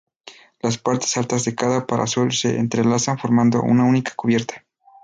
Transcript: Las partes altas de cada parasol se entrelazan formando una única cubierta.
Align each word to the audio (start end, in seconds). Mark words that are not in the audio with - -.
Las 0.61 0.79
partes 0.79 1.15
altas 1.17 1.45
de 1.45 1.53
cada 1.53 1.85
parasol 1.85 2.31
se 2.33 2.57
entrelazan 2.57 3.19
formando 3.19 3.61
una 3.61 3.83
única 3.83 4.13
cubierta. 4.15 4.65